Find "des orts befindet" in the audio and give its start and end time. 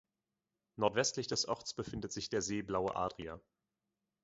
1.27-2.11